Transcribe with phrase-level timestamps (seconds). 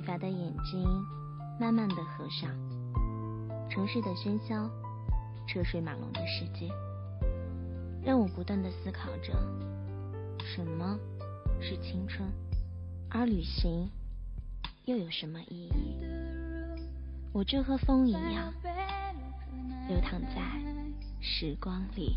[0.00, 0.82] 疲乏的眼睛
[1.60, 2.50] 慢慢的合上。
[3.68, 4.66] 城市的喧嚣，
[5.46, 6.70] 车水马龙的世界，
[8.02, 9.34] 让我不断的思考着，
[10.42, 10.98] 什么
[11.60, 12.26] 是青春，
[13.10, 13.90] 而旅行
[14.86, 15.98] 又有什么意义？
[17.34, 18.54] 我就和风一样，
[19.86, 20.40] 流淌在
[21.20, 22.16] 时光里。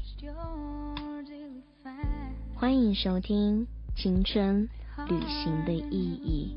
[2.55, 3.68] 欢迎收听
[4.02, 4.70] 《青春
[5.09, 6.56] 旅行的意义》。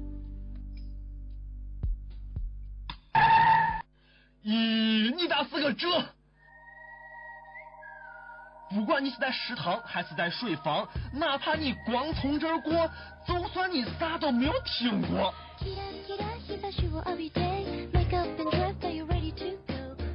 [5.57, 5.89] 咦，你咋是个这？
[8.69, 12.91] 不管你是在食堂还是在水房，哪怕你光从这儿过，
[13.27, 15.33] 就算你啥都没有听过。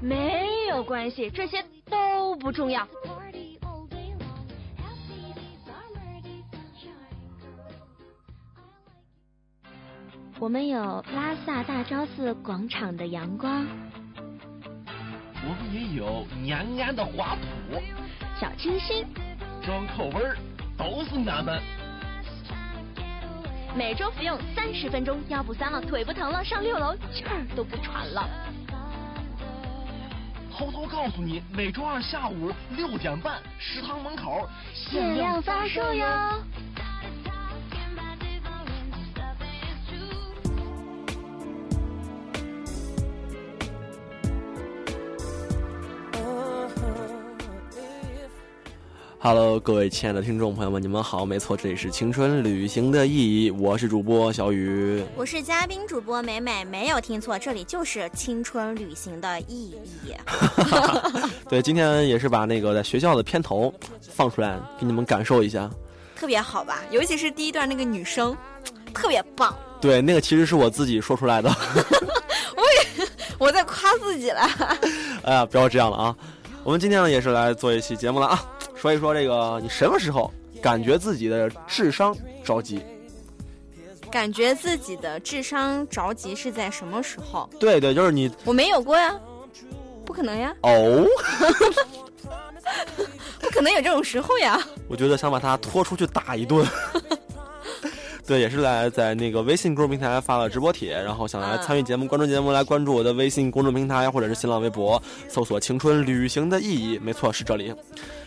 [0.01, 2.87] 没有关系，这些都不重要。
[10.39, 13.67] 我们有拉萨大昭寺广场的阳光，
[15.43, 17.35] 我们也有延安的花
[17.71, 17.81] 圃，
[18.39, 19.07] 小清新，
[19.65, 20.37] 装口味儿
[20.77, 21.59] 都是俺们。
[23.75, 28.29] 每周服用三十分钟，腰不酸了，腿不疼了，上六楼气儿都不喘了。
[30.53, 36.05] 偷偷告诉你，每周二下午六点半，食堂门口限量发售哟。
[49.23, 60.15] Hello，各位亲爱的听众朋友们，你们好，没错，这里是青春旅行的意义，我是主播小雨，我是嘉宾主播美美，没有听错，这里就是青春旅行的意义。
[61.47, 65.69] 对，今天也是把那个在学校的片头放出来给你们感受一下，
[66.16, 66.79] 特别好吧？
[66.89, 68.35] 尤其是第一段那个女生，
[68.91, 69.55] 特别棒。
[69.79, 71.49] 对，那个其实是我自己说出来的，
[72.57, 73.07] 我也
[73.38, 74.41] 我在夸自己了。
[75.21, 76.15] 哎呀，不要这样了啊！
[76.63, 78.43] 我们今天呢也是来做一期节目了啊。
[78.81, 82.81] 说一说这个，你什么时候感觉自己的智商着急？
[84.09, 87.47] 感觉自己的智商着急是在什么时候？
[87.59, 88.27] 对对，就是你。
[88.43, 89.15] 我没有过呀，
[90.03, 90.51] 不可能呀。
[90.63, 91.05] 哦，
[93.39, 94.59] 不可能有这种时候呀。
[94.89, 96.65] 我觉得想把他拖出去打一顿。
[98.25, 104.99] 对，也是来在那个微信公众平台发了直播帖，然后想来参与节目、关注节目，来关注我的微信公众平台或者是新浪微博，
[105.29, 107.71] 搜索“青春旅行的意义”，没错，是这里。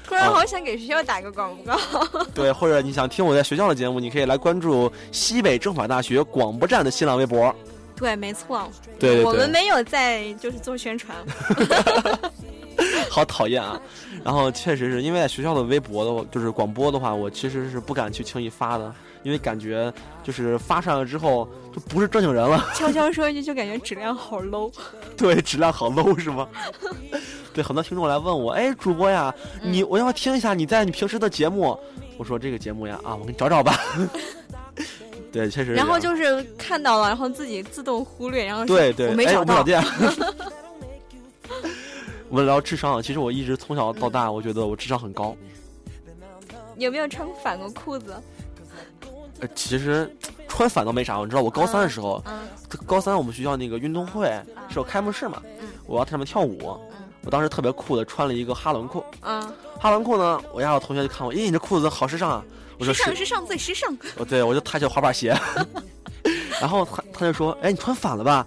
[0.05, 1.77] 突然好想给学校打个广告。
[2.35, 7.55] 对，或者你想听我在学校的节目，你可以来关注西北政法大学广播站的新浪微博。
[7.97, 8.69] 对，没错。
[8.99, 9.25] 对对对。
[9.25, 11.17] 我们没有在就是做宣传。
[13.15, 13.81] 好讨厌啊！
[14.25, 18.93] 然后确实是因为在学校的微博的，就是广播的话，我其实是不敢去轻易发的，
[19.23, 19.93] 因为感觉
[20.25, 22.67] 就是发上了之后就不是正经人了。
[22.75, 24.73] 悄悄说一句，就感觉质量好 low。
[25.17, 26.49] 对，质量好 low 是吗？
[27.55, 29.33] 对，很多听众来问我，哎，主播呀，
[29.63, 31.79] 你我要听一下你在你平时的节目。
[32.19, 33.79] 我说这个节目呀，啊，我给你找找吧。
[35.31, 35.73] 对，确实。
[35.73, 39.61] 然后就是看到了，然后自己自动忽略，然后对对，我没找到。
[39.61, 39.65] 我
[42.31, 45.37] 们聊智商，其实我一直从小到大，我觉得我智商很高。
[46.77, 48.15] 有没有穿反过裤子？
[49.41, 50.15] 呃，其实
[50.49, 51.17] 穿反倒没啥。
[51.19, 52.23] 你知道，我高三的时候，
[52.87, 54.27] 高三我们学校那个运动会
[54.69, 55.43] 是有开幕式嘛，
[55.87, 56.79] 我要在上面跳舞。
[57.23, 59.41] 我当时特别酷的穿了一个哈伦裤，嗯，
[59.81, 62.45] 哈伦裤呢，我家有同学就看我，咦，你这裤子好时尚啊！
[62.79, 63.91] 我说时尚，时尚最时尚。
[64.19, 65.35] 哦，对，我就抬起滑板鞋，
[66.61, 68.47] 然后他他就说，哎，你穿反了吧？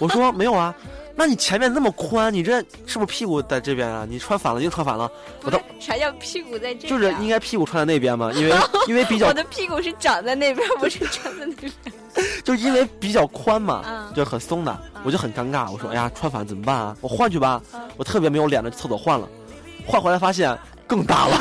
[0.00, 0.72] 我说没有啊，
[1.14, 4.06] 那你前面那么宽，你这是不是屁股在这边啊？
[4.08, 5.10] 你穿反了，又穿反了。
[5.42, 6.88] 我都啥叫屁股在这？
[6.88, 8.56] 就是应该屁股穿在那边嘛，因为
[8.88, 11.72] 因 为比较我的屁股是长在那边，不是穿在那边。
[12.44, 15.70] 就因为比较宽嘛，就很松的，我就很尴尬。
[15.70, 16.96] 我说：“哎呀，穿反怎么办啊？
[17.00, 17.60] 我换去吧。”
[17.96, 19.28] 我特别没有脸的厕所换了，
[19.86, 21.38] 换回来发现更大了，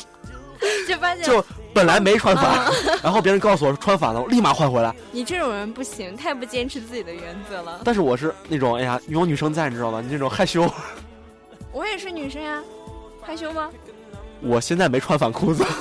[0.88, 2.72] 就发现就本来没穿反，
[3.02, 4.94] 然后别人告诉我穿反了，我立马换回来。
[5.10, 7.80] 你这种人不行，太不坚持自己的原则了。
[7.84, 10.00] 但是我是那种，哎呀，有女生在，你知道吧？
[10.00, 10.70] 你这种害羞。
[11.72, 12.62] 我也是女生呀，
[13.20, 13.68] 害羞吗？
[14.40, 15.64] 我现在没穿反裤子。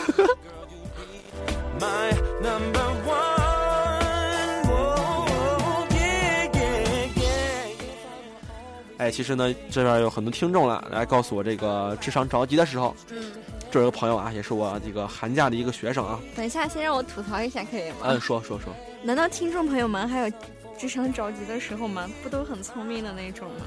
[8.98, 12.96] 哎，其实呢，这边有很多听众了，来告诉我这个智商着急的时候。
[13.12, 13.34] 嗯，
[13.74, 16.20] 这有个朋友啊，也是我这个寒假的一个学生啊。
[16.36, 17.96] 等一下，先让我吐槽一下，可以吗？
[18.04, 18.72] 嗯，说说说。
[19.02, 20.32] 难道听众朋友们还有
[20.78, 22.08] 智商着急的时候吗？
[22.22, 23.66] 不都很聪明的那种吗？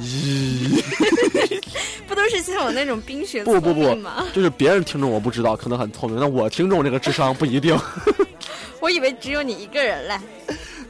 [0.00, 0.82] 咦，
[2.08, 4.26] 不都是像我那种冰雪不不不吗？
[4.32, 7.78] 就是别人听众我不知道，可能很聪明，那我听众这个智商不一定。
[8.80, 10.18] 我以为只有你一个人嘞。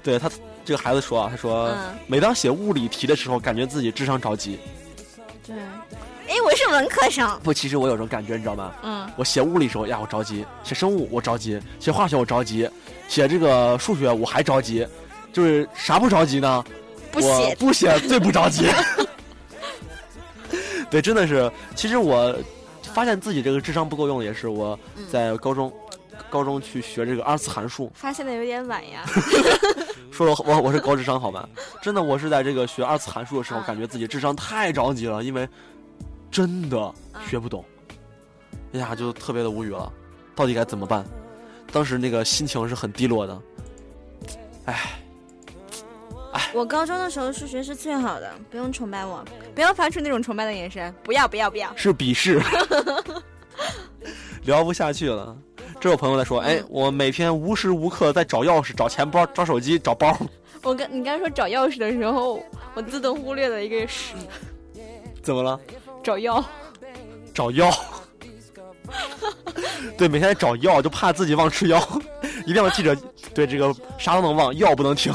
[0.01, 0.31] 对他
[0.65, 4.61] 这个孩子说啊，他说、嗯每当写物理题的时候，感觉自己智商着急。
[5.45, 5.57] 对。
[6.39, 7.29] 哎，我是文科生。
[7.43, 8.73] 不，其实我有种感觉，你知道吗？
[8.85, 12.65] 嗯，我写物理时候呀，我着急；写生物我着急；写化学我着急；
[13.09, 14.87] 写这个数学我还着急。
[15.33, 16.65] 就是啥不着急呢？
[17.11, 18.69] 不写我不写最不着急。
[20.89, 21.51] 对，真的是。
[21.75, 22.33] 其实我
[22.95, 24.79] 发现自己这个智商不够用，也是我
[25.11, 25.73] 在高中、
[26.31, 27.91] 高中去学这个二次函数。
[27.97, 29.05] 发现的有点晚呀。
[30.13, 31.49] 说我我我是高智商好吧？
[31.83, 35.49] 真的，我是在这个学二次函数的时候，嗯感觉自己智商太着急了，因为
[36.31, 36.95] 真的
[37.27, 37.65] 学不懂，
[38.73, 39.93] 哎呀，就特别的无语了，
[40.35, 41.05] 到底该怎么办？
[41.73, 43.43] 当时那个心情是很低落的，
[44.65, 44.99] 哎，
[46.55, 51.75] 我高中的时候数学是最好的，不用崇拜我，不要发出那种崇拜的眼神，不要不要不要。
[51.77, 52.41] 是鄙视，
[54.45, 55.37] 聊不下去了。
[55.81, 60.17] 这有朋友在说，哎，我每天无时无刻在找钥匙、找钱包、找手机、找包。
[60.63, 62.43] 我跟你刚才说找钥匙的时候，
[62.75, 64.15] 我自动忽略了一个事
[65.23, 65.61] 怎么了？
[66.03, 66.45] 找药。
[67.35, 67.71] 找药。
[69.97, 71.79] 对，每天找药，就怕自己忘吃药，
[72.47, 72.97] 一定要记着，
[73.35, 75.13] 对这个啥都能忘，药不能停。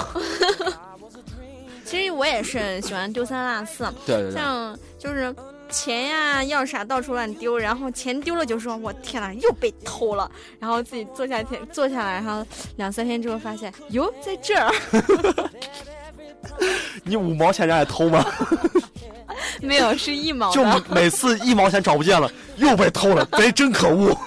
[1.85, 5.33] 其实我也是喜欢丢三落四，对对对，像就是
[5.69, 12.45] 钱呀、钥匙啊到处乱丢，然后钱丢了就说我天哪又被偷了，然后自己坐下天坐下来，然后
[12.77, 14.71] 两三天之后发现哟在这儿，
[17.03, 18.23] 你五毛钱人家偷吗？
[19.61, 20.63] 没有是一毛就。
[20.89, 24.17] 每次一毛钱找不见了，又被偷了，贼真可恶。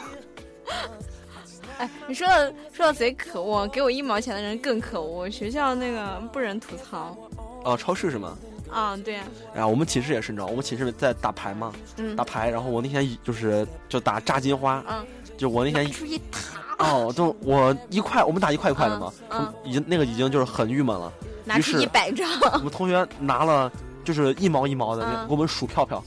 [1.79, 2.35] 哎，你说到
[2.73, 7.17] 说到贼可恶，给我一毛钱的人更可恶，学校那个不忍吐槽。
[7.65, 8.37] 哦，超市是吗？
[8.73, 9.25] 啊，对啊，
[9.55, 15.07] 哎呀，我们寝室也是，你知道，我们寝室在打牌嘛，嗯打牌，然后我那天就是就打炸金花，嗯，
[15.37, 21.13] 就我那天出一沓，哦，就我一块，我们打一块一块的嘛，嗯嗯已经那个已经就是很郁闷了。
[21.45, 23.71] 拿出一百张，我们同学拿了
[24.07, 26.03] 就是一毛一毛的，嗯给我们数票票，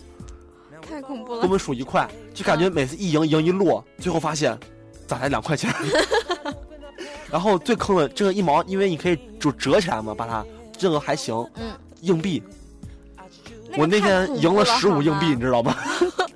[0.81, 1.51] 太恐怖了给我。
[1.51, 4.57] 们数一块，就感觉每次一赢赢一摞，最后发现
[5.05, 5.69] 咋才两块钱。
[7.29, 10.43] 然后最坑的这个一毛，因为你可以就折起来嘛，把它
[10.77, 11.35] 这个还行。
[11.55, 12.41] 嗯，硬币，
[13.69, 15.75] 那个我那天赢了十五硬币，你知道吗？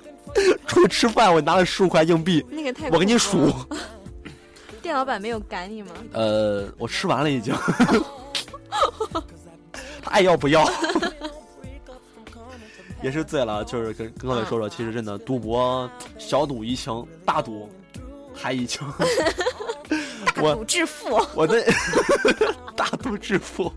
[0.68, 3.50] 出去吃饭，我拿了十五块硬币，那个太我给你数。
[4.82, 5.92] 店老板没有赶你吗？
[6.12, 7.54] 呃，我吃完了已经。
[10.02, 10.62] 他爱要不要？
[13.04, 17.68] 也是醉了，就是跟跟各位说说，其实真的赌博，小赌怡情，大赌
[18.32, 18.80] 还怡情。
[20.40, 21.20] 我 大赌致富。
[21.34, 21.62] 我那
[22.74, 23.70] 大赌致富，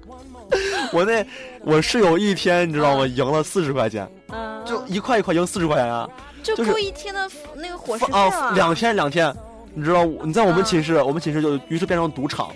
[0.94, 1.26] 我那
[1.62, 3.06] 我室友一天你知道吗？
[3.06, 6.10] 赢了四十块钱，嗯，就一块一块赢四十块钱啊！
[6.42, 9.36] 就就是够一天的那个伙食费啊，两天两天，
[9.74, 12.50] 你知道你在我们嗯寝室，我们寝室就于是变成赌场，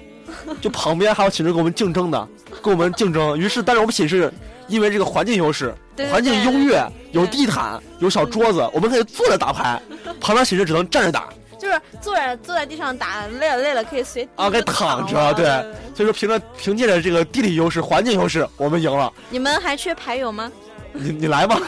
[0.62, 2.27] 就旁边还有寝室跟我们竞争的，
[2.63, 3.38] 跟我们竞争。
[3.38, 4.31] 于是，但是我们寝室
[4.71, 9.79] 因为这个环境优势，对对环境优越，有地毯，有小桌子，我们可以坐着打牌，
[10.21, 11.29] 旁边寝室只能站着打。
[11.59, 15.45] 就是坐着坐在地上打，累了累了可以随啊，可以躺着，了对，
[15.94, 19.13] 所以说凭着凭借着这个地理优势、环境优势，我们赢了。
[19.29, 20.51] 你们还缺牌友吗？
[20.94, 21.59] 你你来吧。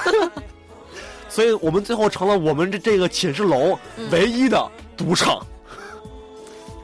[1.29, 4.67] 所以我们最后成了我们这这个寝室楼嗯唯一的
[4.97, 5.45] 赌场。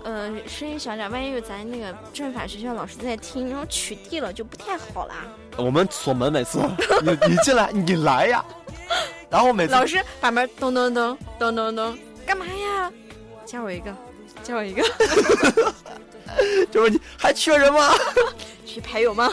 [0.10, 5.28] 呃，声音小点，万一有咱那个政法学校老师在听，然后取缔了就不太好啦。
[5.56, 6.60] 我们锁门每次，
[7.04, 8.44] 你你进来，你来呀。
[9.30, 12.92] 然后每次老师把门咚咚咚咚咚咚，干嘛呀？
[13.46, 13.96] 加我一个，
[14.42, 14.82] 加我一个，
[16.72, 17.92] 就是你还缺人吗？
[18.66, 19.32] 取牌友吗？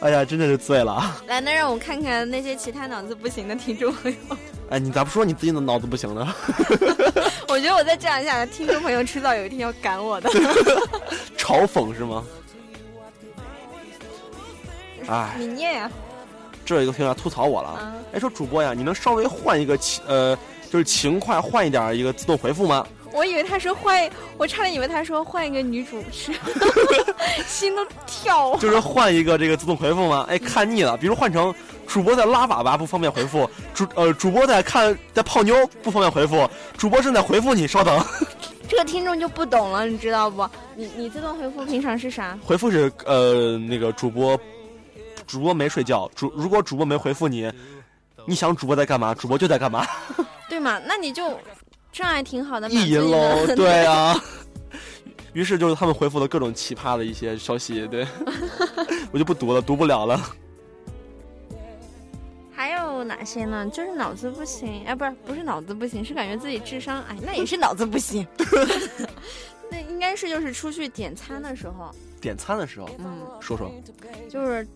[0.00, 1.14] 哎呀，真的是醉了。
[1.26, 4.18] 来，那让我看看那些其他脑子不行的听众朋友。
[4.72, 6.34] 哎，你咋不说你自己的脑子不行呢？
[7.46, 10.30] 我觉得我再这样下去，听众朋友迟早有一天要赶我的。
[11.36, 12.24] 嘲讽是吗？
[15.08, 15.90] 哎，你念呀、
[16.64, 17.78] 这有一个朋友吐槽我了。
[17.82, 20.34] 嗯哎，说主播呀，你能稍微换一个勤呃，
[20.70, 22.86] 就是勤快换一点一个自动回复吗？
[23.12, 26.32] 我以为他说换，我差点以为他说换一个女主持，
[27.46, 28.56] 心都跳。
[28.56, 30.26] 就是换一个这个自动回复吗？
[30.28, 31.54] 哎，看腻了，比如换成
[31.86, 38.02] 主播在拉粑粑不方便回复，主呃主播在看在泡妞不方便回复，主播正在回复你，稍等。
[38.68, 40.48] 这个听众就不懂了，你知道不？
[40.74, 42.38] 你你自动回复平常是啥？
[42.42, 44.38] 回复是呃那个主播
[45.26, 47.52] 主播没睡觉，主如果主播没回复你，
[48.24, 49.86] 你想主播在干嘛，主播就在干嘛，
[50.48, 50.80] 对嘛？
[50.86, 51.38] 那你就
[51.92, 52.68] 这样还挺好的。
[52.70, 54.18] 意淫喽对啊。
[55.34, 58.06] 于是就是他们回复了各种奇葩的一些消息，对
[59.12, 60.20] 我就不读了，读不了了。
[62.54, 63.66] 还有哪些呢？
[63.68, 68.26] 就是脑子不行，哎，不是不是脑子不行，是感觉自己智商，哎，那也是脑子不行。
[69.70, 73.72] 那应该是就是出去点餐的时候，点餐的时候，嗯，说说
[74.28, 74.66] 就是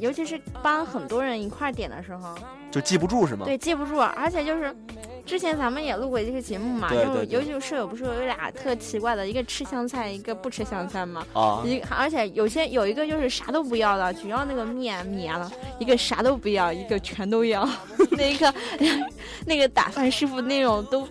[0.00, 2.34] 尤其是帮很多人一块点的时候，
[2.70, 3.44] 就记不住是吗？
[3.44, 4.74] 对，记不住，而且就是。
[5.26, 11.26] 之前咱们也录过一个节目嘛，就尤其是舍友不是有俩特奇怪的，一个吃香菜，一个不吃香菜嘛。
[11.32, 17.68] 啊，一而且有些有一个就是啥都不要的，只要那个面面了；一个啥都不要，一个全都要。
[18.12, 18.54] 那一刻
[19.44, 21.06] 那个打饭师傅那种都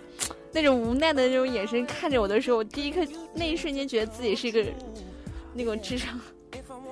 [0.50, 3.00] 那种无奈的那种眼神看着我的时候，我第一刻
[3.34, 4.64] 那一瞬间觉得自己是一个
[5.52, 6.18] 那种智商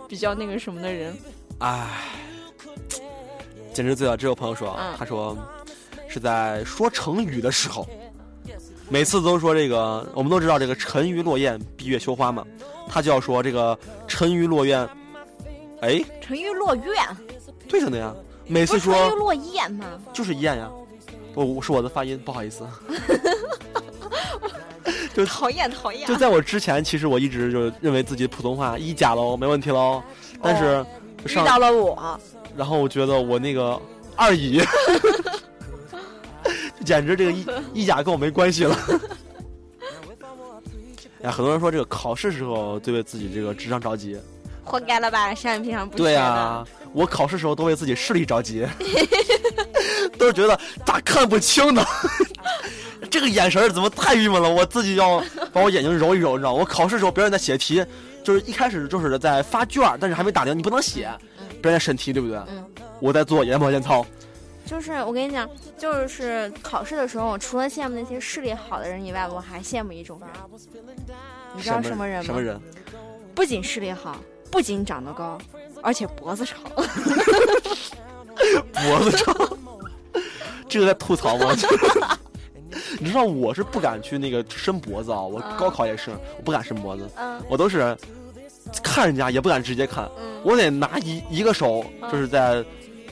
[0.07, 1.17] 比较那个什么的人。
[1.61, 2.03] 唉，
[3.73, 4.17] 简直醉了！
[4.17, 5.37] 只有朋友说，嗯他说
[6.15, 7.85] 是在说成语的时候，
[8.89, 12.45] 每次都说这个，我们都知道这个沉鱼落雁、闭月羞花嘛，
[12.89, 14.89] 他就要说这个沉鱼落雁，
[15.81, 17.17] 哎，沉鱼落雁，
[17.69, 18.15] 对着呢呀，
[18.47, 19.87] 每次说沉鱼说落雁吗？
[20.13, 20.71] 就是雁呀，
[21.35, 22.65] 我我是我的发音，不好意思。
[25.13, 26.07] 就讨 厌讨厌。
[26.07, 30.01] 就在我之前，其实我一直就认为自己普通话一甲喽，没问题喽。
[30.41, 30.87] 但是哦
[31.25, 32.21] 遇上，到了我，
[32.57, 33.81] 然后我觉得我那个
[34.15, 34.65] 二乙，就
[36.87, 38.77] 简直这个意意甲跟我没关系了。
[41.23, 44.19] 哎，很多人说这个考试时候最为自己这个智商着急。
[44.63, 45.35] 活该了吧？
[45.35, 46.21] 双眼皮上不对学的。
[46.21, 48.67] 呀、我考试时候都为自己视力着急，
[50.19, 51.85] 都是觉得咋看不清呢？
[53.11, 54.49] 这个眼神儿怎么太郁闷了？
[54.51, 55.23] 我自己要
[55.53, 56.61] 把我眼睛揉一揉，你知道吗？
[56.61, 57.85] 我考试时候别人在写题，
[58.23, 61.11] 就是一开始就是在发卷儿，但是还没打铃，你不能写，
[61.63, 62.39] 别人在审题，对不对？
[62.49, 62.65] 嗯
[63.01, 64.07] 我在做眼保健操，
[64.67, 70.29] 就是我跟你讲，就是考试的时候，我除了羡慕那些视力好的人以外，我还羡慕一种人，
[71.55, 72.25] 你知道什么人吗？
[72.25, 72.61] 什么人？
[73.35, 74.17] 不仅视力好，
[74.51, 75.39] 不仅长得高，
[75.83, 76.59] 而且脖子长。
[78.73, 79.35] 脖子长，
[80.69, 81.55] 这个在吐槽吗？
[82.99, 87.97] 你知道我是不敢去那个伸脖子啊，我嗯高考也是，我不敢伸脖子，嗯我都是
[88.83, 92.65] 看人家也不敢直接看，嗯我得拿一一个手就是在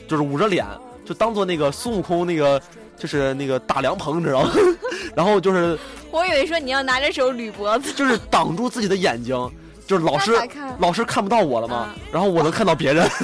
[0.08, 0.66] 就是捂着脸，
[1.04, 2.60] 就当做那个孙悟空那个
[2.98, 4.52] 就是那个大凉棚，你知道吗？
[5.14, 5.78] 然后就是
[6.10, 7.92] 我以为说你要拿着手捋脖子。
[7.92, 9.34] 就是挡住自己的眼睛，
[9.86, 10.32] 就是老师
[10.78, 13.08] 老师看不到我了嘛嗯，然后我能看到别人。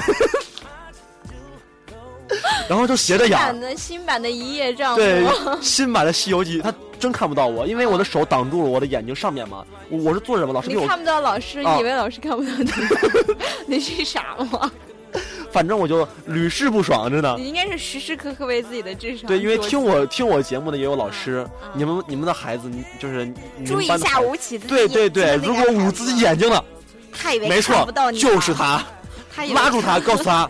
[2.69, 5.31] 然后就斜着眼新版，的新版的一叶障对目，
[5.63, 6.71] 新版的《西游记》，他
[7.01, 9.65] 真看不到我，因为我的手挡住了我的眼睛上面嘛。
[9.89, 10.53] 我我是做什么？
[10.53, 12.71] 老师看不到老师，啊以为老师看不到你，
[13.79, 14.71] 你是傻吗？
[15.51, 17.37] 反正我就屡试不爽，真的。
[17.39, 23.27] 你应该是时时刻刻为自己的智商对，因为听我听我节目的也有老师，你们你们的孩子，你就是
[23.67, 26.63] 注意一下捂起自己对对对，如果捂自己眼睛了，
[27.13, 28.85] 他以为没错就是，他，
[29.35, 30.49] 他以为拉住他，告诉他，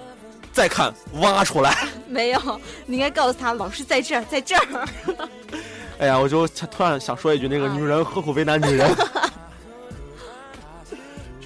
[0.53, 1.77] 再看，挖出来。
[2.09, 4.89] 没有，你应该告诉他，老师在这儿，在这儿。
[5.99, 8.89] 哎呀，我就突然想说一句，那个啊女人何苦为难女人？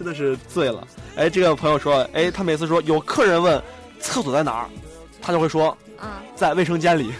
[0.02, 0.84] 真的是醉了。
[1.14, 3.62] 哎，这个朋友说，哎，他每次说有客人问
[4.00, 4.68] 厕所在哪儿，
[5.20, 7.12] 他就会说嗯，在卫生间里。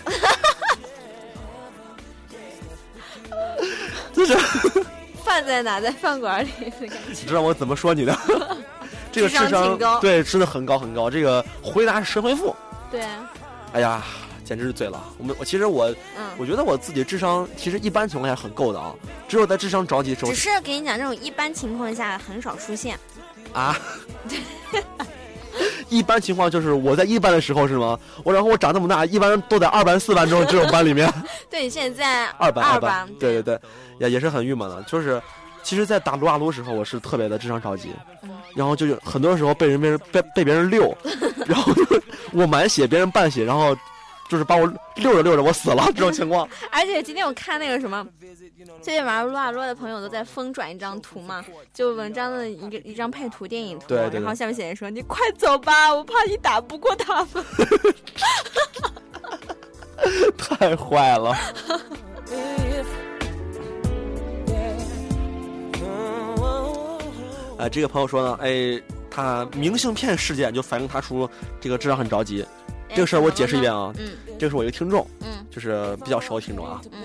[4.13, 4.37] 就是
[5.25, 5.81] 饭在哪？
[5.81, 7.21] 在饭馆里的感觉。
[7.21, 8.19] 你知道我怎么说你的？
[9.13, 11.09] 这个智智商对，真的很高很高。
[11.09, 12.53] 这个回答是神回复。
[12.91, 13.05] 对，
[13.75, 14.03] 哎呀，
[14.45, 15.03] 简直是醉了。
[15.19, 18.95] 我们我其实我嗯，我觉得我自己智商其实一般情况下很够的啊，
[19.29, 22.99] 只有在智商着急的时候只是给你讲，这种一般情况下很少出现。
[23.53, 23.77] 啊。
[25.91, 27.99] 一般情况就是我在一班的时候是吗？
[28.25, 31.13] 我然后我长这么大，一般都在二班、四班这种这种班里面。
[31.51, 33.61] 对，你现在在 二班，二班，对对对，
[33.99, 34.83] 也也是很郁闷的。
[34.85, 35.21] 就是，
[35.63, 37.91] 其实，在打撸啊撸的时候，我是特别的智商着急，
[38.23, 40.97] 嗯然后就有很多时候被人被人被被别人溜，
[41.47, 43.77] 然后就是我满血，别人半血，然后
[44.33, 44.65] 就是把我
[44.97, 46.49] 溜着溜着我死了这种情况。
[46.73, 48.07] 而且今天我看那个什么，
[48.81, 57.45] 最近玩撸啊撸的朋友都在疯转一张图嘛，就文章的一个一张配图电影图，对对对然后下面写着说：“你快走吧，我怕你打不过他们。
[60.39, 61.37] 太坏了。
[67.59, 71.29] 呃， 这个朋友说呢，哎，他明信片事件就反映他出
[71.61, 72.43] 这个智商很着急。”
[72.95, 76.81] 这个事儿我解释一遍啊，嗯这个是我一个听众，嗯就是比较熟的听众啊。
[76.93, 77.01] 嗯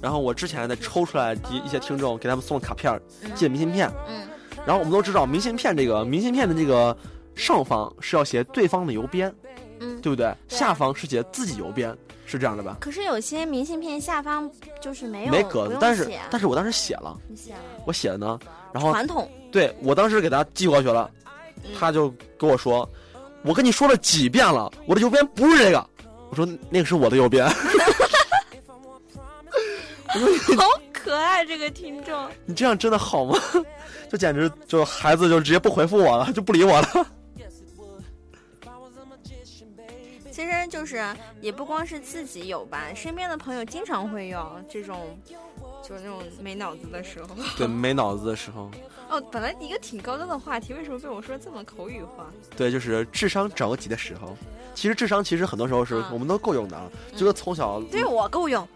[0.00, 3.00] 然后我之前呢抽出来一一些听众，给他们送卡片
[3.34, 3.90] 寄明信片。
[4.08, 4.28] 嗯
[4.66, 6.96] 然后我们都知道，明信片这个明信片的这个
[7.34, 9.34] 上方是要写对方的邮编，
[9.80, 10.00] 嗯。
[10.00, 10.32] 对不对？
[10.48, 12.76] 下方是写自己邮编，是这样的吧？
[12.80, 14.48] 可是有些明信片下方
[14.80, 18.38] 就是没有没格子，但是但是我当时写了，你写了我写了呢。
[18.72, 21.10] 然后传统，对我当时给他寄过去了，
[21.64, 22.88] 嗯他就跟我说
[23.44, 25.86] ：“我跟你说了几遍了，我的邮编不是这个。”
[26.30, 27.48] 我说：“那个是我的邮编。
[30.08, 32.28] ”好可可爱，这个听众。
[32.44, 33.40] 你这样真的好吗？
[34.10, 37.06] 就简直就孩子就直接不回复我了，就不理我了。
[40.30, 41.02] 其实就是
[41.40, 45.18] 也不光是自己有吧，身边的朋友经常会有这种，
[45.82, 47.28] 就是那种没脑子的时候。
[47.56, 48.70] 对，没脑子的时候。
[49.10, 52.26] 哦，本来一个挺高端的话题，为什么被我说这么口语化？
[52.56, 54.36] 对，就是智商着急的时候。
[54.74, 56.84] 其实智商其实很多时候是我们都够用的啊，
[57.16, 57.80] 就是从小。
[57.90, 58.68] 对我够用，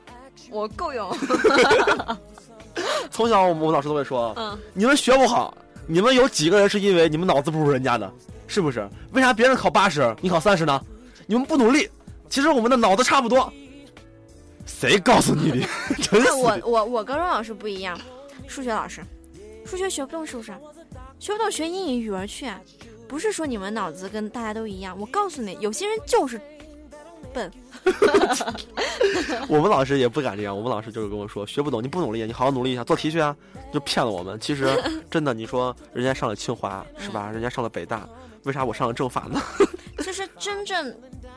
[0.50, 1.14] 我够用。
[3.10, 5.54] 从小我们老师都会说，嗯，你们学不好，
[5.86, 8.10] 你们有几个人是因为你们脑子不如人家的，
[8.46, 8.88] 是不是？
[9.12, 10.80] 为啥别人考八十，你考三十呢？
[11.26, 11.88] 你们不努力，
[12.30, 13.52] 其实我们的脑子差不多。
[14.66, 15.66] 谁告诉你的？
[16.36, 17.98] 我我我高中老师不一样，
[18.46, 19.02] 数学老师，
[19.64, 20.52] 数学学不动是不是？
[21.18, 22.50] 学不动学英语语文去，
[23.06, 24.98] 不是说你们脑子跟大家都一样。
[24.98, 26.40] 我告诉你，有些人就是
[27.32, 27.50] 笨。
[29.48, 33.36] 我们老师也不敢这样，我们老师就是跟我说，学不懂你不努力，你好好努力一下，做题去啊，
[33.72, 34.38] 就骗了我们。
[34.40, 37.30] 其实 真的，你说人家上了清华是吧？
[37.30, 38.08] 人家上了北大，
[38.44, 39.40] 为啥我上了政法呢？
[40.02, 40.94] 就是真正，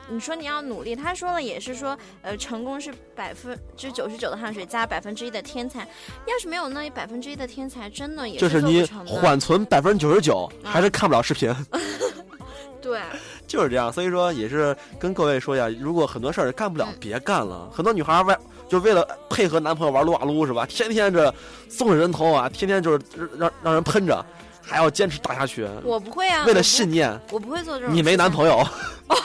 [0.08, 5.80] 你说你要努力，他说了也是说，呃，成功是百分之九十九的汗水加百分之一的天才，
[6.26, 11.54] 要是没有那百分之一的天才，真的也就是你缓存百分之九十九，还是看不了视频。
[12.82, 13.00] 对，
[13.48, 13.92] 就是这样。
[13.92, 17.68] 所以说也是跟各位说一下，如果很多事儿干不了，别干了。
[17.72, 18.36] 很多女孩为
[18.68, 20.64] 就为了配合男朋友玩撸啊撸是吧？
[20.66, 21.34] 天天这
[21.68, 23.00] 送人头啊，天天就是
[23.36, 24.24] 让让人喷着。
[24.68, 26.44] 还要坚持打下去，我不会啊。
[26.44, 27.94] 为了信念，我不会做这种。
[27.94, 28.58] 你没男朋友？
[29.08, 29.16] 哦，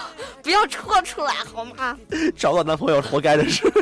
[0.43, 1.97] 不要戳出来好吗？
[2.37, 3.67] 找不到男朋友，活该的是。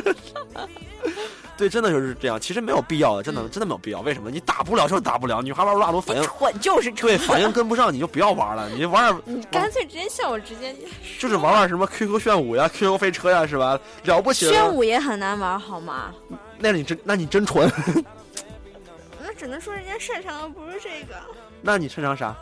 [1.58, 2.40] 对，真的就是这样。
[2.40, 4.00] 其实没有必要的，真的真的没有必要。
[4.00, 4.30] 为什么？
[4.30, 5.42] 你打不了就是打不了。
[5.42, 7.06] 女孩玩撸啊撸反应蠢就是蠢。
[7.10, 8.66] 对，反应跟不上你就不要玩了。
[8.70, 10.74] 你玩点，你干脆直接像我直接。
[11.18, 13.78] 就是玩玩什么 QQ 炫舞呀、QQ 飞车呀，是吧？
[14.04, 14.48] 了不起。
[14.48, 16.14] 炫舞也很难玩，好吗？
[16.58, 17.70] 那你真，那你真蠢。
[19.22, 21.14] 那只能说人家擅长的不是这个。
[21.62, 22.34] 那你擅长啥？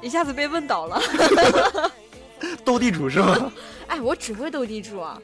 [0.00, 1.00] 一下子被问倒了。
[2.64, 3.52] 斗地主是吗？
[3.86, 5.00] 哎，我只会斗地主。
[5.00, 5.18] 啊。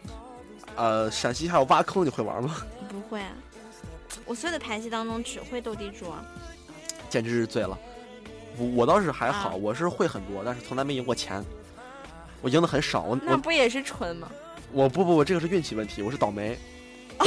[0.77, 2.57] 呃，陕西还有挖坑，你会玩吗？
[2.89, 3.21] 不会，
[4.25, 6.13] 我所有的牌戏当中只会斗地主。
[7.11, 7.77] 简直是醉了！
[8.57, 11.45] 我我倒是还好，我是会很多，但是从来没赢过钱。
[12.41, 13.03] 我赢的很少。
[13.03, 14.29] 我那不也是蠢吗？
[14.71, 16.57] 我不不不，这个是运气问题，我是倒霉。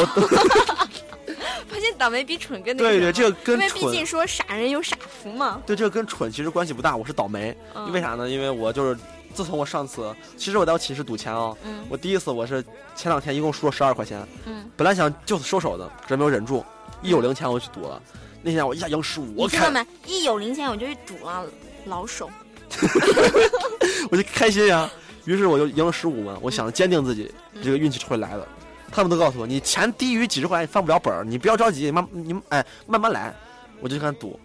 [1.71, 5.61] 发现倒霉比蠢更对对，这个跟因为毕竟说傻人有傻福嘛。
[5.65, 6.95] 对，这个跟蠢其实关系不大。
[6.95, 7.55] 我是倒霉，
[7.87, 8.29] 因为啥呢？
[8.29, 8.99] 因为我就是
[9.33, 11.55] 自从我上次，其实我在我寝室赌钱啊，
[11.87, 12.61] 我第一次我是
[12.95, 16.63] 前两天一共输了十二块钱，嗯，本来想就此收手的，可是没有忍住，
[17.01, 18.01] 一有零钱我就去赌了。
[18.43, 19.85] 那天我一下赢十五，我看没？
[20.05, 21.45] 一有零钱我就去赌了，
[21.85, 22.29] 老手，
[24.11, 24.89] 我就开心呀。
[25.25, 27.31] 于是我就赢了十五嘛，我想坚定自己，
[27.63, 28.47] 这个运气是会来的。
[28.91, 33.33] 他们都告诉我，你钱低于几十块钱你翻不了本儿，你不要着急，慢你哎慢慢来。
[33.79, 34.39] 我就敢赌，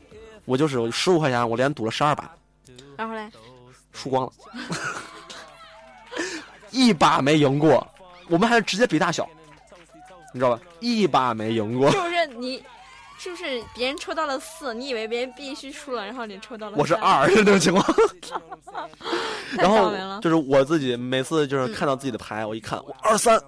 [0.47, 2.35] 我就是十五块钱，我连赌了十二把，
[2.97, 3.29] 然后嘞，
[3.93, 4.33] 输光了，
[6.71, 7.87] 一把没赢过。
[8.29, 9.29] 我们还是直接比大小，
[10.33, 10.63] 你知道吧？
[10.81, 11.91] 一把没赢过。
[11.91, 12.65] 是不是你？
[13.19, 16.77] 是不是别人抽到了四，你以为别人必须输了，然后你抽到了？
[16.81, 17.85] 我是二，是这种情况。
[19.53, 23.39] 然后就是我自己每次就是看到自己的牌，我一看，我二三。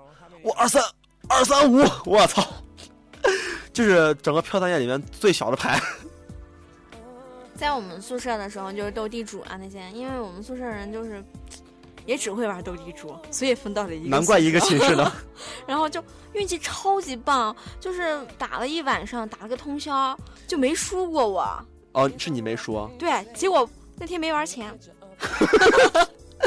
[0.42, 0.82] 我二三
[1.28, 2.46] 二三五，我操！
[3.72, 5.80] 就是整个票单页里面最小的牌。
[7.54, 11.22] 在我们宿舍的时候，就是斗地主啊那些，因为我们宿舍人就是
[12.06, 14.08] 也只会玩斗地主，所以分到了一个。
[14.08, 15.12] 难怪一个寝室的。
[15.66, 16.02] 然后就
[16.34, 21.66] 运气超级棒，就是打了一晚上，打了个通宵，就没输过我。
[21.92, 22.88] 哦，是你没输。
[22.98, 24.72] 对，结果那天没玩钱。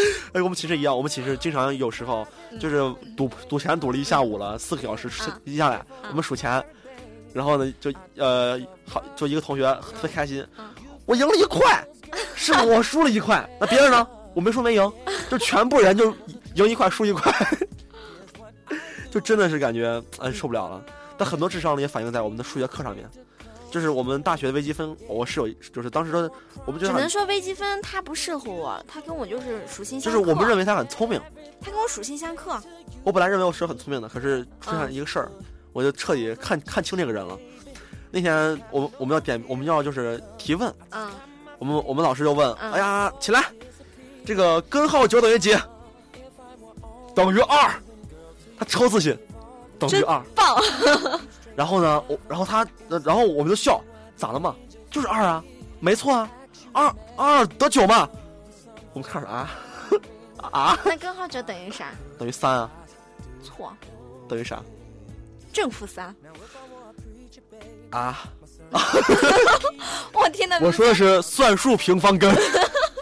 [0.33, 2.25] 哎，我们寝室一样，我们寝室经常有时候
[2.59, 2.77] 就是
[3.15, 5.09] 赌赌钱赌了一下午了，四个小时
[5.45, 6.63] 一下来，我们数钱，
[7.33, 10.45] 然后呢就呃好就一个同学特别开心，
[11.05, 11.85] 我赢了一块，
[12.35, 14.07] 是我输了一块，那别人呢？
[14.33, 14.93] 我没输没赢，
[15.29, 16.15] 就全部人就
[16.55, 17.33] 赢一块输一块，
[19.11, 20.81] 就真的是感觉哎受不了了。
[21.17, 23.09] 但很多智商呢也反映在我们的数学课上面。
[23.71, 26.29] 就是我们大学的微积分，我室友，就是当时说，
[26.65, 30.19] 我们觉得只能说微积分它不适合我，它跟我就是属性相克。
[30.19, 31.19] 就是我们认为他很聪明，
[31.62, 32.62] 他跟我属性相克。
[33.03, 35.31] 我本来认为我是很聪明的，可是出现一个事儿，
[35.71, 37.39] 我就彻底看看清这个人了。
[38.12, 41.10] 那天我我们要点，我们要就是提问，嗯，
[41.57, 43.45] 我们我们老师就问，哎呀，起来，
[44.25, 45.55] 这个根号九等于几？
[47.15, 47.73] 等于二。
[48.60, 49.17] 他超自信，
[49.79, 50.62] 等于二，棒。
[51.55, 52.65] 然后呢，我然后他，
[53.03, 53.81] 然后我们就笑，
[54.15, 54.55] 咋了嘛？
[54.89, 55.43] 就是二啊，
[55.79, 56.29] 没错啊，
[56.73, 58.07] 二二得九嘛。
[58.93, 59.49] 我们看着啊
[60.51, 60.79] 啊。
[60.83, 61.91] 那根号九等于啥？
[62.17, 62.69] 等于三啊。
[63.43, 63.71] 错。
[64.27, 64.61] 等于啥？
[65.53, 66.15] 正负三。
[67.91, 68.23] 啊，
[70.13, 70.57] 我天呐！
[70.61, 72.33] 我说的是算术平方根。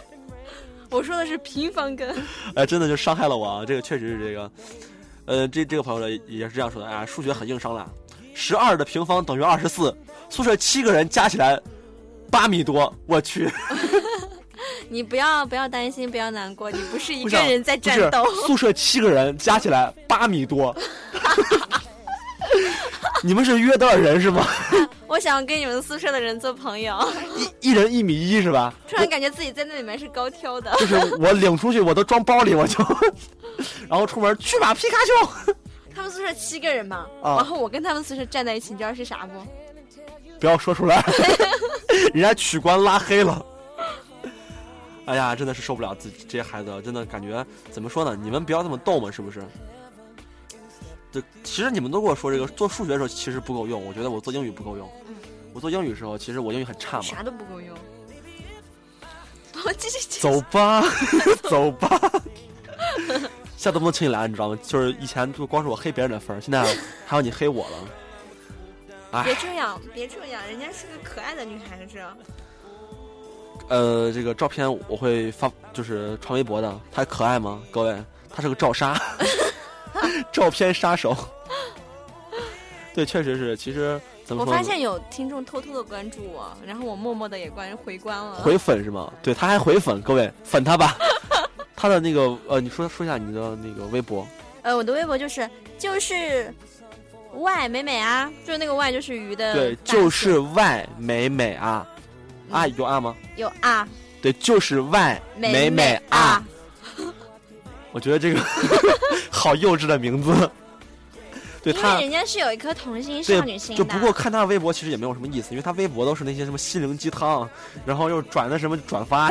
[0.90, 2.20] 我说的是平方根。
[2.56, 3.64] 哎，真的就伤害了我啊！
[3.64, 4.50] 这个确实是这个，
[5.26, 7.88] 呃，这这个朋友呢也是这样说的啊，数学很硬伤了。
[8.34, 9.96] 十二的平方等于二十四，
[10.28, 11.60] 宿舍七个人加起来
[12.30, 13.50] 八米多，我去。
[14.88, 18.24] 你不要不要担心，不要难过，你不是一个人在战斗。
[18.46, 20.76] 宿舍七个人加起来八米多，
[23.22, 24.46] 你们是约多少人是吗？
[25.06, 26.96] 我想跟你们宿舍的人做朋友，
[27.60, 28.74] 一一人一米一是吧？
[28.88, 30.72] 突然感觉自己在那里面是高挑的。
[30.78, 32.84] 就是我领出去我都装包里我就，
[33.88, 35.54] 然后出门去吧皮卡丘。
[35.94, 39.42] 他们宿舍七个人嘛，啊然后我跟他们宿舍站在一起，你知道是啥不？
[40.40, 41.04] 不要说出来，
[42.14, 43.44] 人家取关拉黑了。
[45.06, 48.16] 哎呀，真的是受不了自己这些孩子，真的感觉怎么说呢？
[48.22, 49.42] 你们不要这么逗嘛，是不是？
[51.12, 54.88] 对其实你们都跟我说，这个做数学的时候其实不够用，我觉得我做英语不够用。
[55.08, 55.16] 嗯
[55.52, 57.02] 我做英语的时候，其实我英语很差嘛。
[57.02, 57.76] 啥都不够用。
[59.66, 60.20] 我继续继续。
[60.20, 60.84] 走吧，
[61.50, 62.00] 走吧。
[63.60, 64.58] 下次不能请你来，你知道吗？
[64.62, 66.64] 就是以前就光是我黑别人的份儿，现在
[67.04, 67.76] 还 有你黑我了。
[69.10, 72.00] 哎别，这样，别这样，人家是个可爱的女孩子。
[73.68, 76.80] 呃，这个照片我会发，就是传微博的。
[76.90, 77.60] 她可爱吗？
[77.70, 78.02] 各位，
[78.34, 78.98] 她是个照杀，
[80.32, 81.14] 照片杀手。
[82.94, 83.54] 对，确实是。
[83.58, 84.50] 其实怎么说？
[84.50, 88.36] 我发现有听众偷偷的关注我，然后我默默的也关回关了。
[88.36, 89.12] 回粉是吗？
[89.22, 90.96] 对，他还回粉，各位粉他吧。
[91.80, 94.26] 他的那个呃，你说说一下你的那个微博。
[94.60, 96.52] 呃，我的微博就是就是
[97.34, 101.86] ，y 美美啊，就是那个 y 就是鱼的对，就是外美美啊，
[102.50, 103.16] 啊有啊吗？
[103.36, 103.88] 有啊，
[104.20, 106.44] 对，就是外美美啊啊。，
[107.92, 108.40] 我觉得这个
[109.32, 110.32] 好幼稚的名字。
[111.62, 113.78] 对因他为人家是有一颗童心少女，心的。
[113.78, 117.48] 就不过看他的微博其实也没有什么意思，因为他微博都是那些什么心灵鸡汤，
[117.86, 119.30] 然后又转的什么转发，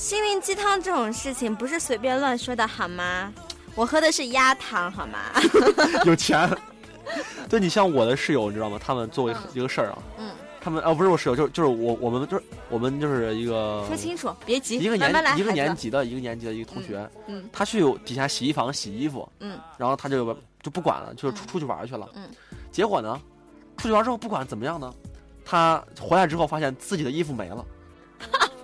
[0.00, 3.30] 心灵鸡汤这种事情不是随便乱说的好吗？
[3.74, 5.18] 我喝的是鸭汤好吗？
[6.06, 6.50] 有钱。
[7.50, 8.80] 对你像我的室友，你知道吗？
[8.82, 15.52] 他们做为一个事儿啊，嗯，他们啊不是我室友，就是就是我我们就是我们就是一个说清楚，别急，一个年一个。
[15.52, 22.08] 年级的一个年级的一个同学，嗯他去底下洗衣房洗衣服，嗯然后他就就不管了，就是出嗯出去玩去了。
[22.14, 22.22] 嗯
[22.72, 23.20] 结果呢，
[23.76, 24.90] 出去玩之后不管怎么样呢，
[25.44, 27.62] 他回来之后发现自己的衣服没了，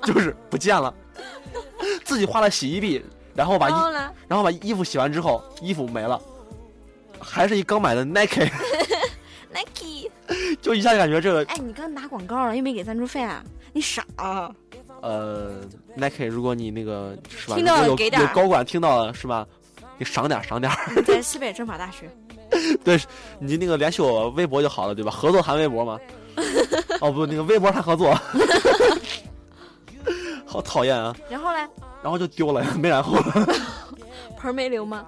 [0.07, 0.95] 就是不见了，
[2.05, 3.91] 自己花了洗衣币，然后把衣然后？
[4.29, 6.19] 然后把衣服洗完之后，衣服没了，
[7.21, 10.09] 还是一刚买的 Nike，Nike，
[10.63, 13.43] 就一下就感觉这个哎，你刚打广告了，又没给赞助费啊？
[13.73, 14.49] 你傻啊！
[15.03, 15.61] 呃
[15.97, 19.45] Nike，如果你那个是吧，听到了有给点有高管听到了是吧？
[19.99, 20.73] 你赏点赏点，
[21.05, 22.09] 在西北政法大学，
[22.85, 22.99] 对
[23.39, 25.11] 你那个联系我微博就好了，对吧？
[25.11, 25.99] 合作谈微博吗。
[27.01, 28.15] 哦不，那个微博谈合作，
[30.57, 31.15] 好讨厌啊！
[31.29, 31.59] 然后嘞，
[32.03, 33.23] 然后就丢了， 没然后了，
[34.39, 35.07] 盆儿没留吗？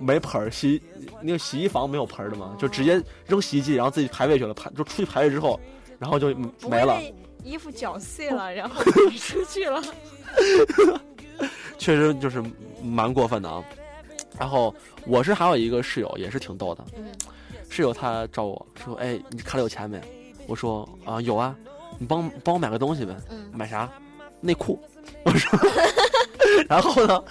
[0.00, 0.82] 没盆儿洗
[1.20, 5.58] 那个洗衣房没有盆儿的嘛，就直接扔洗衣机，然后自己排位去了，排就出去排位之后，
[6.00, 6.34] 然后就
[6.68, 7.00] 没了。
[7.44, 9.80] 衣服绞碎了， 然后你出去了。
[11.78, 12.42] 确实就是
[12.82, 13.62] 蛮过分的啊。
[14.36, 14.74] 然后
[15.06, 17.04] 我是还有一个室友也是挺逗的，嗯
[17.70, 20.00] 室友他找我说：“哎，你卡里有钱没？”
[20.48, 21.54] 我说：“啊，有啊，
[21.98, 23.14] 你帮帮我买个东西呗。
[23.30, 23.88] 嗯，买啥？
[24.40, 24.80] 内裤。”
[25.24, 25.58] 我说，
[26.68, 27.22] 然后呢，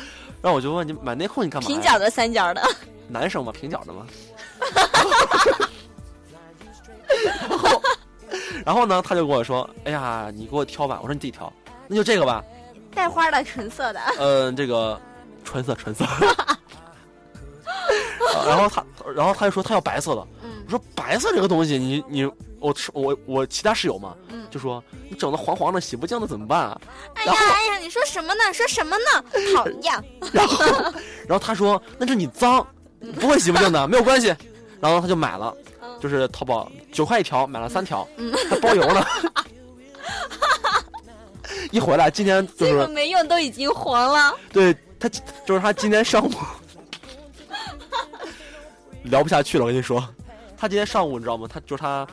[0.42, 1.68] 然后我就问你买内裤你干嘛？
[1.68, 2.62] 平角的、三角的，
[3.08, 4.06] 男生嘛，平角的嘛。
[7.50, 7.82] 然后，
[8.66, 11.52] 然后呢，他就跟我说：“哎呀，你给我挑吧。”我说：“你自己挑，
[11.88, 12.44] 那就这个吧。
[12.94, 14.00] 带花的、纯色的。
[14.20, 15.00] 嗯，这个
[15.44, 16.06] 纯色纯色。
[18.36, 18.84] 啊然后他，
[19.16, 20.28] 然后他就说他要白色的。
[20.44, 22.26] 嗯我说白色这个东西，你你
[22.60, 24.46] 我我我其他室友嘛，嗯。
[24.52, 26.82] 就说你整的黄黄的洗不净的怎么办啊？
[27.16, 28.54] 哎呀哎呀，你说什么呢？
[28.54, 29.24] 说什么呢？
[29.56, 30.04] 讨厌。
[30.34, 30.66] 然后
[31.28, 32.66] 然后他说那是你脏，
[33.20, 34.36] 不会洗不净的，没有关系。
[34.82, 39.06] 然后他就买了，嗯就是淘宝九块一条，买了三条，嗯还包邮呢。
[41.72, 44.34] 一回来，今天就是没用，都已经黄了。
[44.52, 45.08] 对他，
[45.46, 46.32] 就是他今天上午
[49.08, 49.64] 聊不下去了。
[49.66, 50.04] 我跟你说，
[50.58, 51.48] 他今天上午你知道吗？
[51.52, 52.08] 他就是他，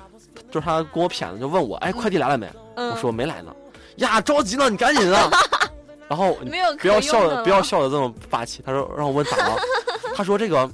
[0.50, 2.48] 就是他跟我谝的，就问我，哎，快递来了没？
[2.76, 3.54] 嗯，我说没来呢。
[3.96, 5.30] 呀，着急呢，你赶紧的。
[6.08, 8.62] 然后你不要笑的，不要笑的这么霸气。
[8.64, 9.56] 他说让我问咋了？
[10.14, 10.70] 他说这个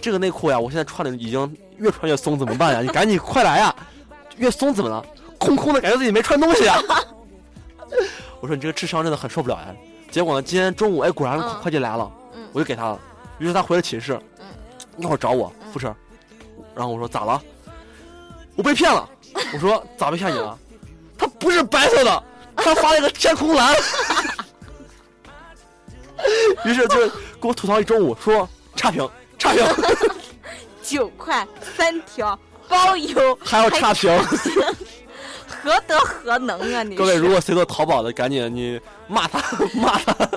[0.00, 2.80] 这个内裤呀，我现在穿的已经越穿越松，怎么办呀？
[2.80, 3.74] 你赶紧快来呀！
[4.36, 5.04] 越松怎么了？
[5.38, 6.78] 空空的感觉自己没穿东西啊。
[8.40, 9.66] 我说你这个智商真的很受不了呀。
[10.10, 12.98] 结果呢，今天中午哎，果然嗯快递来了，嗯我就给他了。
[13.38, 14.18] 于是他回了寝室，
[14.96, 15.86] 嗯一会儿找我嗯富士，
[16.74, 17.40] 然后我说咋了？
[18.56, 19.08] 我被骗了。
[19.54, 20.58] 我说咋被骗你了？
[21.16, 22.22] 他不是白色的，
[22.56, 23.74] 他发了一个天空蓝。
[26.64, 27.08] 于是就是
[27.40, 29.64] 给我吐槽一中午，说差评差评，
[30.82, 34.10] 九块三条包邮，还要差评。
[35.62, 36.96] 何德何能啊你？
[36.96, 39.40] 各位，如果谁做淘宝的，赶紧你骂他
[39.74, 40.30] 骂他。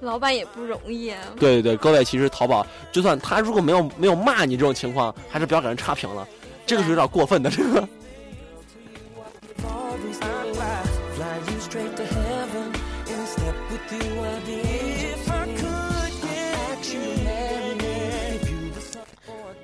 [0.00, 1.18] 老板也不容易啊。
[1.38, 6.26] 对对对，各位，其实淘宝就算他如果没有没有骂你这种情况，还是不要给人差评了，
[6.66, 7.88] 这个是有点过分的，这个。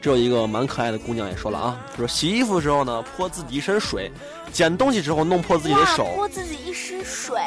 [0.01, 4.11] 这有一个蛮可爱的姑娘也说了啊，说洗衣服的时候呢，泼自己一身水；
[4.53, 7.41] 捡东西之后弄破自己的手，泼自己一身水，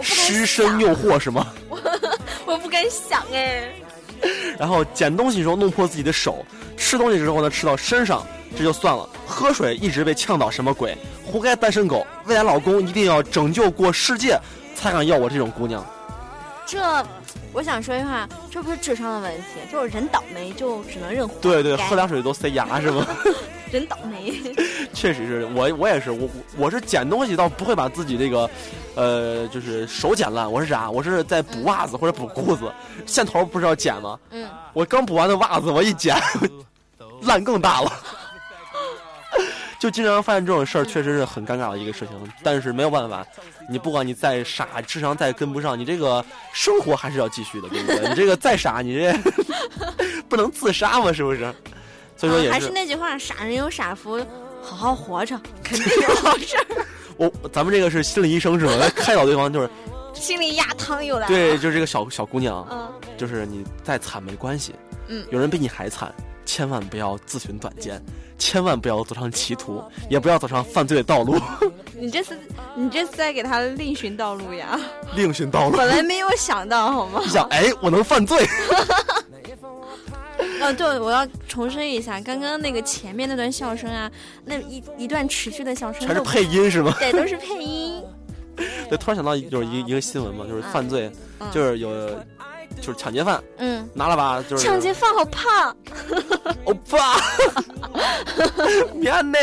[0.00, 1.46] 湿身，诱惑是吗？
[2.48, 3.70] 我不敢想哎。
[4.58, 6.44] 然后捡东西的时候弄破自己的手，
[6.76, 9.08] 吃东西时候呢吃到身上，这就算了。
[9.26, 10.96] 喝水一直被呛到，什么鬼？
[11.24, 12.06] 活该单身狗！
[12.24, 14.38] 未来老公一定要拯救过世界，
[14.74, 15.84] 才敢要我这种姑娘。
[16.66, 17.06] 这，
[17.52, 23.06] 我想说一句话，这不是智商的问题，就是人倒霉就 只能认活对对，喝凉水都塞牙是吗？
[23.70, 24.34] 人倒霉。
[24.94, 28.50] 确实是我，我也是，我我是捡东西倒不会把自己这个，
[28.94, 30.50] 呃，就是手捡烂。
[30.50, 30.90] 我是啥？
[30.90, 32.72] 我是在补袜子或者补裤子，
[33.06, 34.18] 线头不是要剪吗？
[34.30, 36.16] 嗯，我刚补完的袜子，我一剪，
[37.22, 37.92] 烂更大了。
[39.78, 42.16] 就经常发现这种事儿，确实是很尴尬的一个事情。
[42.42, 43.24] 但是没有办法，
[43.70, 48.08] 你不管你再傻，智商再跟不上，你这个生活还是要继续的，对不对？
[48.08, 49.12] 你这个再傻，你这
[50.28, 51.54] 不能自杀嘛，是不是？
[52.18, 54.18] 所以说也啊还是那句话，傻人有傻福，
[54.60, 56.84] 好好活着， 肯定有好事儿。
[57.16, 58.74] 我咱们这个是心理医生是吗？
[58.76, 59.70] 来开导对方就是，
[60.14, 61.28] 心里压汤又来了。
[61.28, 64.74] 对，就是这个小小姑娘，嗯，就是你再惨没关系，
[65.06, 66.12] 嗯有人比你还惨，
[66.44, 68.02] 千万不要自寻短见，
[68.36, 71.40] 千万不要走上歧途，也不要走上犯罪的道路，
[71.96, 72.38] 你这次
[72.74, 74.78] 你这次在给他另寻道路呀？
[75.14, 75.76] 另寻道路。
[75.76, 77.28] 本来没有想到，好吗你？
[77.30, 78.46] 想，哎，我能犯罪？
[80.60, 84.10] 呃，对，我要重申一下，刚刚那个前面那段笑声啊，
[84.44, 86.94] 那一一段持续的笑声都全是配音是吗？
[86.98, 88.02] 对，都是配音。
[88.88, 92.08] 对，突然想到就是一一个新闻嘛，就是犯罪，嗯就是有
[92.80, 95.76] 就是抢劫犯嗯，拿了把就是抢劫犯好胖，
[96.66, 97.16] 欧巴，
[98.94, 99.38] 面呢？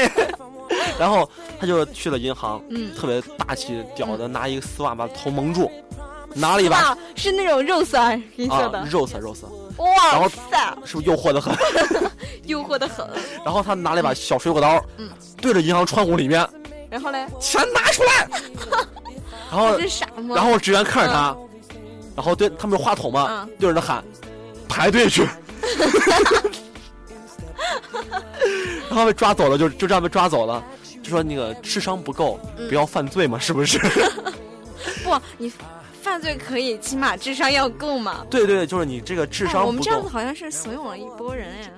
[0.99, 5.71] 然后他就去了银行，嗯特别大气屌的，拿一个丝袜把头蒙住，
[6.34, 7.97] 拿了一把哇，是那种肉色
[8.36, 9.34] 黑色的啊，肉色肉
[9.78, 10.36] 色，然后是
[10.96, 11.54] 不是诱惑的很？
[12.44, 13.08] 诱惑的很。
[13.44, 16.48] 然后他拿了一把小水果刀，嗯对着银行窗户里面，
[16.90, 18.28] 然后嘞，钱拿出来，
[19.52, 19.78] 然后？
[20.36, 21.36] 然后职员看着他，
[22.16, 24.04] 然后对他们有话筒嘛嗯，对着他喊，
[24.68, 25.28] 排队去。
[28.90, 30.64] 然后被抓走了，就就这样被抓走了，
[31.04, 33.78] 就说那个智商不够，嗯不要犯罪嘛，是不是？
[35.04, 35.52] 不，你
[36.06, 38.24] 犯罪可以，起码智商要够嘛。
[38.30, 41.70] 对对，就是你这个智商我们这样子，好像是怂恿了一波人呀。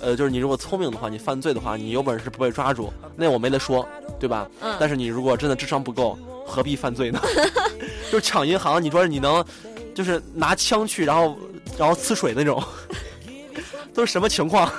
[0.00, 3.88] 呃，就是你如果聪明的话，你犯罪的话，你有本事不被抓住，那我没得说，
[4.18, 4.46] 对吧？
[4.60, 7.18] 嗯但是你如果真的智商不够，何必犯罪呢？
[8.12, 9.42] 就是抢银行，你说你能，
[9.94, 11.38] 就是拿枪去，然后
[11.78, 12.62] 然后呲水那种，
[13.94, 14.70] 都是什么情况？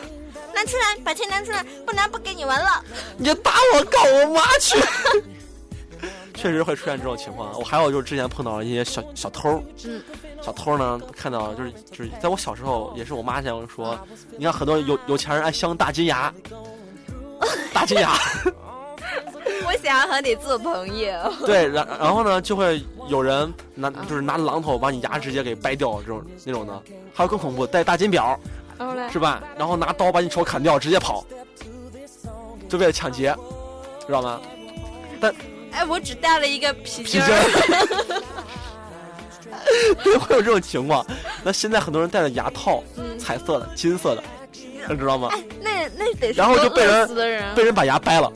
[0.53, 2.69] 拿出来，把钱拿出来，不拿不给你玩了。
[3.17, 4.77] 你就打我告我妈去！
[6.41, 7.51] 确实会出现这种情况。
[7.59, 10.01] 我还有就是之前碰到了一些小小偷，嗯，
[10.41, 13.95] 小偷呢看到就是就是在我小时候，也是我妈这样说，
[14.39, 16.33] 你看很多有有钱人爱镶大金牙，
[17.71, 18.17] 大金牙，
[19.67, 21.33] 我想要和你做朋友。
[21.45, 26.81] 对，然然后呢就会有人拿就是拿榔头把你牙直接给掰掉这种那种的，
[27.13, 28.39] 还有更恐怖戴大金表
[29.11, 29.43] 是吧？
[29.59, 31.23] 然后拿刀把你手砍掉直接跑，
[32.67, 33.35] 就为了抢劫，
[34.07, 34.41] 知道吗？
[35.71, 38.21] 哎，我只带了一个皮皮筋筋儿。
[40.19, 41.05] 会有这种情况。
[41.43, 44.23] 那现在很多人戴的牙套，嗯彩色的、金色的，
[44.89, 45.29] 你知道吗？
[45.31, 48.31] 哎，那那得是然后就被人被人把牙掰了，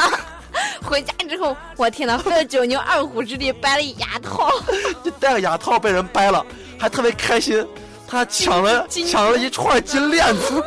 [0.82, 4.50] 回家之后，我天呐，费了九牛二虎之力掰了一牙套。
[5.04, 6.44] 就戴个牙套被人掰了，
[6.78, 7.66] 还特别开心。
[8.08, 10.64] 他抢了金抢了一串金链子，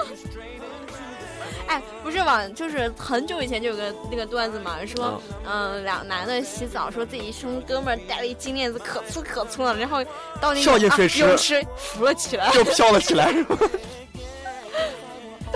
[2.13, 10.03] 是嘛，就是很久以前就有个那个段子嘛，说，嗯、两男的洗澡，说自己一兄哥们儿戴了一金链子，可粗可粗了，然后
[10.39, 12.51] 到那个啊跳进水池泳池浮了起来。
[12.51, 13.33] 就飘了起来。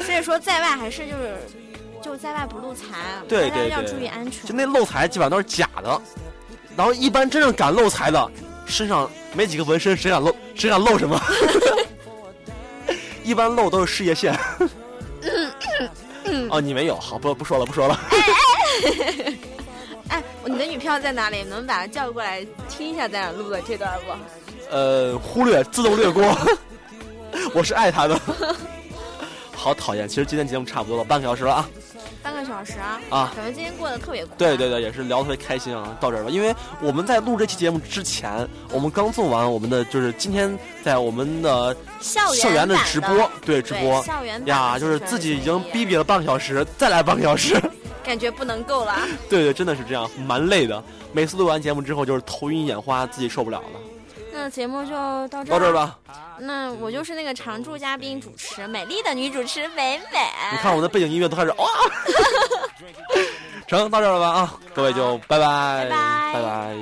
[0.02, 1.38] 所以说，在外还是就是，
[2.02, 2.86] 就在外不露财，
[3.28, 4.54] 对对要注意安全就。
[4.56, 6.02] 那露财基本上都是假的，
[6.76, 8.32] 然后一般真正敢露财的，
[8.66, 11.22] 身上没几个纹身，谁敢露谁敢露什么？
[13.24, 14.38] 一般露都是事业线。
[16.50, 18.00] 哦，你没有，好，不不说了，不说了。
[20.10, 21.44] 哎，你的女票在哪里？
[21.44, 24.76] 能把她叫过来听一下咱俩录的这段不？
[24.76, 26.24] 呃，忽略，自动略过。
[27.54, 28.20] 我是爱她的。
[29.56, 31.70] 好讨厌，其实今天节目差不多了，半个小时了啊。
[32.28, 33.00] 半个小时啊！
[33.10, 34.36] 啊感觉今天过得特别快。
[34.38, 35.96] 对对对，也是聊得特别开心啊。
[35.98, 47.56] 到这儿吧，因为我们在录这期节目之前，我们刚做完我们的，就是今天在我们的校园校园的直播，对直播校园版呀，就是自己已经逼逼了半个小时，再来半个小时。
[48.04, 48.94] 感觉不能够了。
[49.30, 50.84] 对对，真的是这样，蛮累的。
[51.14, 53.80] 每次录完节目之后，就是头晕眼花，自己受不了了。
[54.48, 54.92] 那节目就
[55.28, 55.74] 到这到这儿。
[55.74, 56.00] 吧，
[56.40, 60.06] 那我就是那个常驻嘉宾主持，美丽的女主持美美。
[60.54, 61.68] 你看我的背景音乐都开始哇。
[63.68, 66.76] 成，到这儿了吧啊，各位就拜拜，拜拜拜拜。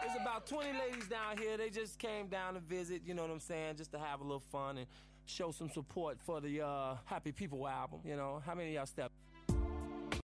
[0.00, 1.58] There's about 20 ladies down here.
[1.58, 4.24] They just came down to visit, you know what I'm saying, just to have a
[4.24, 4.86] little fun and
[5.26, 8.00] show some support for the uh, Happy People album.
[8.06, 9.12] You know, how many of y'all step?